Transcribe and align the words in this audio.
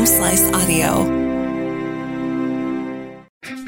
Home 0.00 0.06
Slice 0.06 0.50
Audio. 0.54 1.04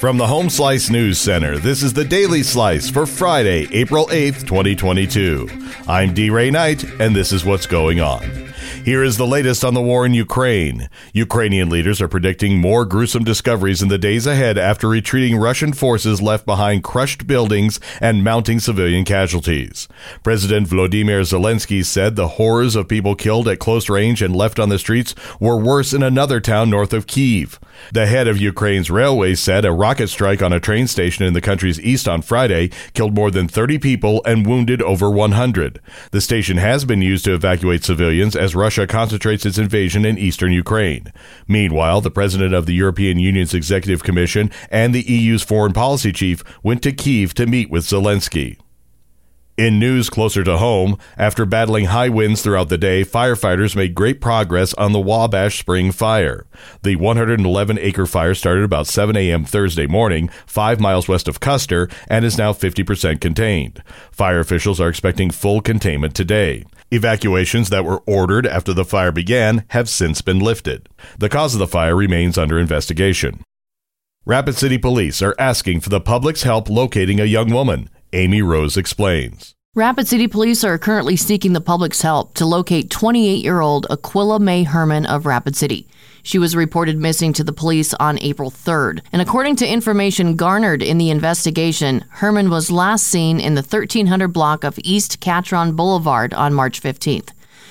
From 0.00 0.18
the 0.18 0.26
Home 0.26 0.50
Slice 0.50 0.90
News 0.90 1.20
Center, 1.20 1.56
this 1.56 1.84
is 1.84 1.92
the 1.92 2.04
Daily 2.04 2.42
Slice 2.42 2.90
for 2.90 3.06
Friday, 3.06 3.68
April 3.70 4.08
8th, 4.08 4.44
2022. 4.44 5.48
I'm 5.86 6.14
D. 6.14 6.30
Ray 6.30 6.50
Knight, 6.50 6.82
and 6.98 7.14
this 7.14 7.30
is 7.30 7.44
what's 7.44 7.66
going 7.66 8.00
on. 8.00 8.45
Here 8.86 9.02
is 9.02 9.16
the 9.16 9.26
latest 9.26 9.64
on 9.64 9.74
the 9.74 9.82
war 9.82 10.06
in 10.06 10.14
Ukraine. 10.14 10.88
Ukrainian 11.12 11.68
leaders 11.68 12.00
are 12.00 12.06
predicting 12.06 12.60
more 12.60 12.84
gruesome 12.84 13.24
discoveries 13.24 13.82
in 13.82 13.88
the 13.88 13.98
days 13.98 14.28
ahead 14.28 14.56
after 14.56 14.88
retreating 14.88 15.36
Russian 15.36 15.72
forces 15.72 16.22
left 16.22 16.46
behind 16.46 16.84
crushed 16.84 17.26
buildings 17.26 17.80
and 18.00 18.22
mounting 18.22 18.60
civilian 18.60 19.04
casualties. 19.04 19.88
President 20.22 20.68
Vladimir 20.68 21.22
Zelensky 21.22 21.84
said 21.84 22.14
the 22.14 22.38
horrors 22.38 22.76
of 22.76 22.86
people 22.86 23.16
killed 23.16 23.48
at 23.48 23.58
close 23.58 23.88
range 23.88 24.22
and 24.22 24.36
left 24.36 24.60
on 24.60 24.68
the 24.68 24.78
streets 24.78 25.16
were 25.40 25.58
worse 25.58 25.92
in 25.92 26.04
another 26.04 26.38
town 26.38 26.70
north 26.70 26.92
of 26.92 27.08
Kiev. 27.08 27.58
The 27.92 28.06
head 28.06 28.28
of 28.28 28.38
Ukraine's 28.38 28.88
railways 28.88 29.40
said 29.40 29.64
a 29.64 29.72
rocket 29.72 30.10
strike 30.10 30.42
on 30.42 30.52
a 30.52 30.60
train 30.60 30.86
station 30.86 31.26
in 31.26 31.32
the 31.34 31.40
country's 31.40 31.80
east 31.80 32.06
on 32.06 32.22
Friday 32.22 32.70
killed 32.94 33.16
more 33.16 33.32
than 33.32 33.48
30 33.48 33.78
people 33.80 34.22
and 34.24 34.46
wounded 34.46 34.80
over 34.80 35.10
100. 35.10 35.80
The 36.12 36.20
station 36.20 36.58
has 36.58 36.84
been 36.84 37.02
used 37.02 37.24
to 37.24 37.34
evacuate 37.34 37.82
civilians 37.82 38.36
as 38.36 38.54
Russia 38.54 38.75
concentrates 38.84 39.46
its 39.46 39.56
invasion 39.56 40.04
in 40.04 40.18
eastern 40.18 40.52
Ukraine. 40.52 41.12
Meanwhile, 41.46 42.00
the 42.00 42.10
president 42.10 42.52
of 42.52 42.66
the 42.66 42.74
European 42.74 43.20
Union's 43.20 43.54
Executive 43.54 44.02
Commission 44.02 44.50
and 44.70 44.92
the 44.92 45.02
EU's 45.02 45.44
foreign 45.44 45.72
policy 45.72 46.10
chief 46.10 46.42
went 46.64 46.82
to 46.82 46.90
Kiev 46.90 47.32
to 47.34 47.46
meet 47.46 47.70
with 47.70 47.84
Zelensky. 47.84 48.58
In 49.56 49.78
news 49.78 50.10
closer 50.10 50.44
to 50.44 50.58
home, 50.58 50.98
after 51.16 51.46
battling 51.46 51.86
high 51.86 52.10
winds 52.10 52.42
throughout 52.42 52.68
the 52.68 52.76
day, 52.76 53.04
firefighters 53.04 53.74
made 53.74 53.94
great 53.94 54.20
progress 54.20 54.74
on 54.74 54.92
the 54.92 55.00
Wabash 55.00 55.58
Spring 55.58 55.92
Fire. 55.92 56.44
The 56.82 56.96
111 56.96 57.78
acre 57.78 58.04
fire 58.04 58.34
started 58.34 58.64
about 58.64 58.86
7 58.86 59.16
a.m. 59.16 59.46
Thursday 59.46 59.86
morning, 59.86 60.28
five 60.44 60.78
miles 60.78 61.08
west 61.08 61.26
of 61.26 61.40
Custer, 61.40 61.88
and 62.06 62.22
is 62.22 62.36
now 62.36 62.52
50% 62.52 63.18
contained. 63.18 63.82
Fire 64.10 64.40
officials 64.40 64.78
are 64.78 64.90
expecting 64.90 65.30
full 65.30 65.62
containment 65.62 66.14
today. 66.14 66.66
Evacuations 66.92 67.68
that 67.70 67.84
were 67.84 68.02
ordered 68.06 68.46
after 68.46 68.72
the 68.72 68.84
fire 68.84 69.10
began 69.10 69.64
have 69.68 69.88
since 69.88 70.22
been 70.22 70.38
lifted. 70.38 70.88
The 71.18 71.28
cause 71.28 71.54
of 71.54 71.58
the 71.58 71.66
fire 71.66 71.96
remains 71.96 72.38
under 72.38 72.60
investigation. 72.60 73.42
Rapid 74.24 74.54
City 74.54 74.78
Police 74.78 75.20
are 75.20 75.34
asking 75.38 75.80
for 75.80 75.88
the 75.88 76.00
public's 76.00 76.44
help 76.44 76.70
locating 76.70 77.18
a 77.18 77.24
young 77.24 77.50
woman. 77.50 77.90
Amy 78.12 78.40
Rose 78.40 78.76
explains. 78.76 79.54
Rapid 79.74 80.06
City 80.06 80.28
Police 80.28 80.62
are 80.62 80.78
currently 80.78 81.16
seeking 81.16 81.52
the 81.52 81.60
public's 81.60 82.02
help 82.02 82.34
to 82.34 82.46
locate 82.46 82.88
28 82.88 83.42
year 83.42 83.60
old 83.60 83.86
Aquila 83.90 84.38
May 84.38 84.62
Herman 84.62 85.06
of 85.06 85.26
Rapid 85.26 85.56
City. 85.56 85.88
She 86.26 86.40
was 86.40 86.56
reported 86.56 86.98
missing 86.98 87.32
to 87.34 87.44
the 87.44 87.52
police 87.52 87.94
on 87.94 88.18
April 88.18 88.50
3rd. 88.50 89.00
And 89.12 89.22
according 89.22 89.54
to 89.56 89.72
information 89.72 90.34
garnered 90.34 90.82
in 90.82 90.98
the 90.98 91.08
investigation, 91.08 92.04
Herman 92.08 92.50
was 92.50 92.68
last 92.68 93.06
seen 93.06 93.38
in 93.38 93.54
the 93.54 93.62
1300 93.62 94.26
block 94.32 94.64
of 94.64 94.76
East 94.82 95.20
Catron 95.20 95.76
Boulevard 95.76 96.34
on 96.34 96.52
March 96.52 96.82
15th. 96.82 97.28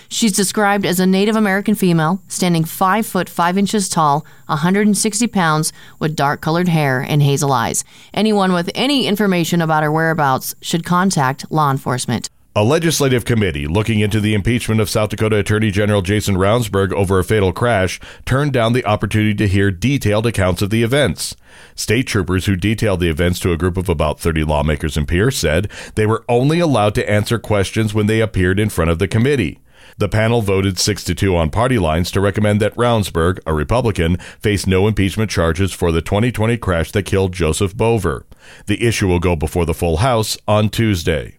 She's 0.08 0.32
described 0.32 0.86
as 0.86 1.02
a 1.02 1.06
Native 1.06 1.36
American 1.36 1.76
female, 1.76 2.22
standing 2.30 2.64
5 2.64 3.06
foot 3.06 3.28
5 3.28 3.58
inches 3.58 3.90
tall, 3.90 4.26
160 4.46 5.28
pounds, 5.28 5.74
with 6.00 6.16
dark 6.16 6.40
colored 6.40 6.70
hair 6.70 7.02
and 7.02 7.22
hazel 7.22 7.52
eyes. 7.52 7.84
Anyone 8.14 8.54
with 8.54 8.72
any 8.74 9.06
information 9.06 9.62
about 9.62 9.84
her 9.84 9.92
whereabouts 9.92 10.56
should 10.62 10.86
contact 10.86 11.52
law 11.52 11.72
enforcement. 11.72 12.30
A 12.58 12.64
legislative 12.64 13.26
committee 13.26 13.68
looking 13.68 14.00
into 14.00 14.22
the 14.22 14.34
impeachment 14.34 14.80
of 14.80 14.90
South 14.90 15.10
Dakota 15.10 15.36
Attorney 15.36 15.72
General 15.72 16.02
Jason 16.02 16.36
Ravnsborg 16.36 16.94
over 16.94 17.20
a 17.20 17.24
fatal 17.26 17.52
crash 17.52 18.00
turned 18.26 18.54
down 18.54 18.72
the 18.72 18.86
opportunity 18.86 19.34
to 19.34 19.48
hear 19.50 19.72
detailed 19.72 20.26
accounts 20.26 20.62
of 20.62 20.70
the 20.70 20.82
events. 20.82 21.36
State 21.76 22.08
troopers 22.08 22.46
who 22.46 22.56
detailed 22.56 23.02
the 23.02 23.10
events 23.10 23.42
to 23.42 23.52
a 23.52 23.58
group 23.58 23.76
of 23.76 23.90
about 23.90 24.22
30 24.22 24.46
lawmakers 24.46 24.96
and 24.96 25.06
peers 25.06 25.36
said 25.38 25.70
they 25.96 26.06
were 26.06 26.24
only 26.30 26.62
allowed 26.62 26.96
to 26.96 27.10
answer 27.12 27.38
questions 27.38 27.94
when 27.94 28.06
they 28.06 28.22
appeared 28.22 28.58
in 28.58 28.70
front 28.70 28.90
of 28.90 29.00
the 29.00 29.08
committee. 29.10 29.60
The 29.98 30.08
panel 30.08 30.42
voted 30.42 30.80
6 30.80 31.04
to 31.04 31.14
2 31.14 31.36
on 31.36 31.50
party 31.50 31.78
lines 31.78 32.10
to 32.12 32.22
recommend 32.22 32.62
that 32.62 32.76
Ravnsborg, 32.76 33.40
a 33.46 33.54
Republican, 33.54 34.16
face 34.40 34.66
no 34.66 34.88
impeachment 34.88 35.30
charges 35.30 35.74
for 35.74 35.92
the 35.92 36.02
2020 36.02 36.56
crash 36.60 36.94
that 36.94 37.04
killed 37.04 37.34
Joseph 37.34 37.76
Boever. 37.76 38.24
The 38.68 38.82
issue 38.82 39.10
will 39.10 39.20
go 39.20 39.36
before 39.36 39.66
the 39.66 39.74
full 39.74 39.98
House 39.98 40.38
on 40.48 40.70
Tuesday. 40.70 41.38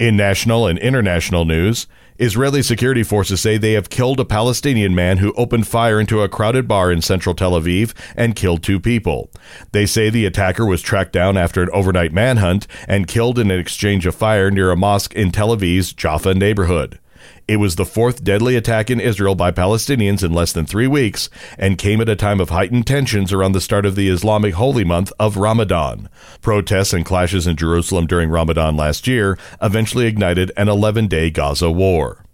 In 0.00 0.16
national 0.16 0.66
and 0.66 0.78
international 0.78 1.44
news, 1.44 1.86
Israeli 2.18 2.62
security 2.62 3.02
forces 3.02 3.42
say 3.42 3.58
they 3.58 3.74
have 3.74 3.90
killed 3.90 4.18
a 4.18 4.24
Palestinian 4.24 4.94
man 4.94 5.18
who 5.18 5.34
opened 5.34 5.66
fire 5.66 6.00
into 6.00 6.22
a 6.22 6.28
crowded 6.28 6.66
bar 6.66 6.90
in 6.90 7.02
central 7.02 7.34
Tel 7.34 7.52
Aviv 7.52 7.92
and 8.16 8.34
killed 8.34 8.62
two 8.62 8.80
people. 8.80 9.30
They 9.72 9.84
say 9.84 10.08
the 10.08 10.24
attacker 10.24 10.64
was 10.64 10.80
tracked 10.80 11.12
down 11.12 11.36
after 11.36 11.62
an 11.62 11.68
overnight 11.74 12.14
manhunt 12.14 12.66
and 12.88 13.06
killed 13.06 13.38
in 13.38 13.50
an 13.50 13.60
exchange 13.60 14.06
of 14.06 14.14
fire 14.14 14.50
near 14.50 14.70
a 14.70 14.76
mosque 14.76 15.12
in 15.12 15.32
Tel 15.32 15.54
Aviv's 15.54 15.92
Jaffa 15.92 16.32
neighborhood. 16.32 16.98
It 17.50 17.58
was 17.58 17.74
the 17.74 17.84
fourth 17.84 18.22
deadly 18.22 18.54
attack 18.54 18.90
in 18.90 19.00
Israel 19.00 19.34
by 19.34 19.50
Palestinians 19.50 20.22
in 20.22 20.32
less 20.32 20.52
than 20.52 20.66
three 20.66 20.86
weeks 20.86 21.28
and 21.58 21.76
came 21.76 22.00
at 22.00 22.08
a 22.08 22.14
time 22.14 22.38
of 22.38 22.50
heightened 22.50 22.86
tensions 22.86 23.32
around 23.32 23.52
the 23.52 23.60
start 23.60 23.84
of 23.84 23.96
the 23.96 24.08
Islamic 24.08 24.54
holy 24.54 24.84
month 24.84 25.12
of 25.18 25.36
Ramadan. 25.36 26.08
Protests 26.42 26.92
and 26.92 27.04
clashes 27.04 27.48
in 27.48 27.56
Jerusalem 27.56 28.06
during 28.06 28.30
Ramadan 28.30 28.76
last 28.76 29.08
year 29.08 29.36
eventually 29.60 30.06
ignited 30.06 30.52
an 30.56 30.68
11 30.68 31.08
day 31.08 31.28
Gaza 31.28 31.72
war. 31.72 32.24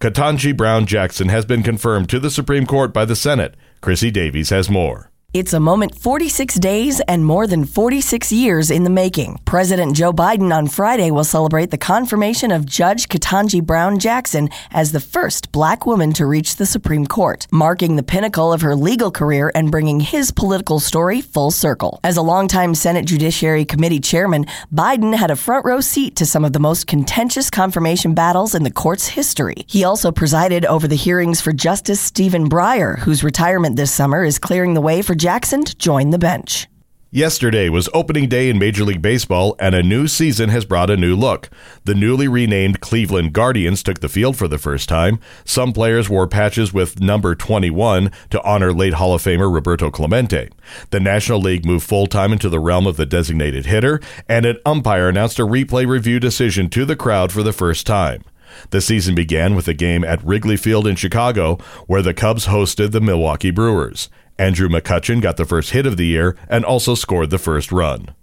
Ketanji 0.00 0.56
Brown 0.56 0.86
Jackson 0.86 1.28
has 1.28 1.44
been 1.44 1.62
confirmed 1.62 2.08
to 2.08 2.18
the 2.18 2.28
Supreme 2.28 2.66
Court 2.66 2.92
by 2.92 3.04
the 3.04 3.14
Senate. 3.14 3.54
Chrissy 3.80 4.10
Davies 4.10 4.50
has 4.50 4.68
more. 4.68 5.11
It's 5.34 5.54
a 5.54 5.60
moment 5.60 5.94
46 5.94 6.56
days 6.56 7.00
and 7.08 7.24
more 7.24 7.46
than 7.46 7.64
46 7.64 8.32
years 8.32 8.70
in 8.70 8.84
the 8.84 8.90
making. 8.90 9.40
President 9.46 9.96
Joe 9.96 10.12
Biden 10.12 10.54
on 10.54 10.68
Friday 10.68 11.10
will 11.10 11.24
celebrate 11.24 11.70
the 11.70 11.78
confirmation 11.78 12.52
of 12.52 12.66
Judge 12.66 13.08
Ketanji 13.08 13.64
Brown 13.64 13.98
Jackson 13.98 14.50
as 14.72 14.92
the 14.92 15.00
first 15.00 15.50
black 15.50 15.86
woman 15.86 16.12
to 16.12 16.26
reach 16.26 16.56
the 16.56 16.66
Supreme 16.66 17.06
Court, 17.06 17.46
marking 17.50 17.96
the 17.96 18.02
pinnacle 18.02 18.52
of 18.52 18.60
her 18.60 18.76
legal 18.76 19.10
career 19.10 19.50
and 19.54 19.70
bringing 19.70 20.00
his 20.00 20.30
political 20.30 20.78
story 20.78 21.22
full 21.22 21.50
circle. 21.50 21.98
As 22.04 22.18
a 22.18 22.22
longtime 22.22 22.74
Senate 22.74 23.06
Judiciary 23.06 23.64
Committee 23.64 24.00
chairman, 24.00 24.44
Biden 24.70 25.16
had 25.16 25.30
a 25.30 25.36
front 25.36 25.64
row 25.64 25.80
seat 25.80 26.14
to 26.16 26.26
some 26.26 26.44
of 26.44 26.52
the 26.52 26.60
most 26.60 26.86
contentious 26.86 27.48
confirmation 27.48 28.12
battles 28.12 28.54
in 28.54 28.64
the 28.64 28.70
court's 28.70 29.08
history. 29.08 29.64
He 29.66 29.82
also 29.82 30.12
presided 30.12 30.66
over 30.66 30.86
the 30.86 30.94
hearings 30.94 31.40
for 31.40 31.54
Justice 31.54 32.02
Stephen 32.02 32.50
Breyer, 32.50 32.98
whose 32.98 33.24
retirement 33.24 33.76
this 33.76 33.90
summer 33.90 34.26
is 34.26 34.38
clearing 34.38 34.74
the 34.74 34.82
way 34.82 35.00
for 35.00 35.21
Jackson 35.22 35.62
to 35.62 35.76
join 35.76 36.10
the 36.10 36.18
bench. 36.18 36.66
Yesterday 37.12 37.68
was 37.68 37.88
opening 37.94 38.28
day 38.28 38.50
in 38.50 38.58
Major 38.58 38.82
League 38.82 39.00
Baseball, 39.00 39.54
and 39.60 39.72
a 39.72 39.80
new 39.80 40.08
season 40.08 40.48
has 40.48 40.64
brought 40.64 40.90
a 40.90 40.96
new 40.96 41.14
look. 41.14 41.48
The 41.84 41.94
newly 41.94 42.26
renamed 42.26 42.80
Cleveland 42.80 43.32
Guardians 43.32 43.84
took 43.84 44.00
the 44.00 44.08
field 44.08 44.36
for 44.36 44.48
the 44.48 44.58
first 44.58 44.88
time. 44.88 45.20
Some 45.44 45.72
players 45.72 46.10
wore 46.10 46.26
patches 46.26 46.72
with 46.72 47.00
number 47.00 47.36
21 47.36 48.10
to 48.30 48.42
honor 48.42 48.72
late 48.72 48.94
Hall 48.94 49.14
of 49.14 49.22
Famer 49.22 49.54
Roberto 49.54 49.92
Clemente. 49.92 50.48
The 50.90 50.98
National 50.98 51.40
League 51.40 51.64
moved 51.64 51.86
full 51.86 52.08
time 52.08 52.32
into 52.32 52.48
the 52.48 52.58
realm 52.58 52.88
of 52.88 52.96
the 52.96 53.06
designated 53.06 53.66
hitter, 53.66 54.00
and 54.28 54.44
an 54.44 54.58
umpire 54.66 55.08
announced 55.08 55.38
a 55.38 55.46
replay 55.46 55.86
review 55.86 56.18
decision 56.18 56.68
to 56.70 56.84
the 56.84 56.96
crowd 56.96 57.30
for 57.30 57.44
the 57.44 57.52
first 57.52 57.86
time. 57.86 58.24
The 58.70 58.80
season 58.80 59.14
began 59.14 59.54
with 59.54 59.68
a 59.68 59.74
game 59.74 60.02
at 60.02 60.24
Wrigley 60.24 60.56
Field 60.56 60.88
in 60.88 60.96
Chicago, 60.96 61.58
where 61.86 62.02
the 62.02 62.12
Cubs 62.12 62.48
hosted 62.48 62.90
the 62.90 63.00
Milwaukee 63.00 63.52
Brewers. 63.52 64.08
Andrew 64.38 64.68
McCutchen 64.68 65.20
got 65.20 65.36
the 65.36 65.44
first 65.44 65.70
hit 65.70 65.86
of 65.86 65.96
the 65.96 66.06
year 66.06 66.36
and 66.48 66.64
also 66.64 66.94
scored 66.94 67.30
the 67.30 67.38
first 67.38 67.70
run. 67.70 68.14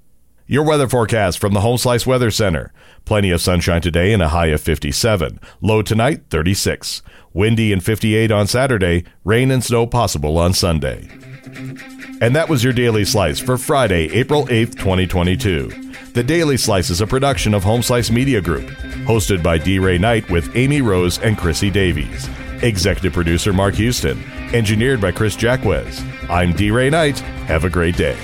Your 0.47 0.63
weather 0.63 0.87
forecast 0.87 1.37
from 1.37 1.53
the 1.53 1.61
Home 1.61 1.77
Slice 1.77 2.07
Weather 2.07 2.31
Center. 2.31 2.73
Plenty 3.05 3.29
of 3.29 3.39
sunshine 3.39 3.81
today 3.81 4.11
and 4.13 4.23
a 4.23 4.29
high 4.29 4.47
of 4.47 4.61
57. 4.61 5.39
Low 5.61 5.83
tonight, 5.83 6.23
36. 6.31 7.03
Windy 7.33 7.71
and 7.71 7.83
58 7.83 8.31
on 8.31 8.47
Saturday. 8.47 9.03
Rain 9.23 9.51
and 9.51 9.63
snow 9.63 9.85
possible 9.85 10.39
on 10.39 10.53
Sunday. 10.53 11.07
And 12.21 12.35
that 12.35 12.49
was 12.49 12.63
your 12.63 12.73
Daily 12.73 13.05
Slice 13.05 13.39
for 13.39 13.57
Friday, 13.59 14.11
April 14.11 14.47
8th, 14.47 14.71
2022. 14.77 15.93
The 16.13 16.23
Daily 16.23 16.57
Slice 16.57 16.89
is 16.89 16.99
a 16.99 17.07
production 17.07 17.53
of 17.53 17.63
Home 17.63 17.83
Slice 17.83 18.09
Media 18.09 18.41
Group, 18.41 18.67
hosted 19.05 19.43
by 19.43 19.59
D. 19.59 19.77
Ray 19.77 19.99
Knight 19.99 20.29
with 20.31 20.55
Amy 20.55 20.81
Rose 20.81 21.19
and 21.19 21.37
Chrissy 21.37 21.69
Davies. 21.69 22.27
Executive 22.61 23.13
producer 23.13 23.53
Mark 23.53 23.75
Houston. 23.75 24.21
Engineered 24.53 24.99
by 25.01 25.11
Chris 25.11 25.35
Jacquez. 25.35 26.03
I'm 26.29 26.53
D. 26.53 26.71
Ray 26.71 26.89
Knight. 26.89 27.19
Have 27.47 27.65
a 27.65 27.69
great 27.69 27.95
day. 27.95 28.17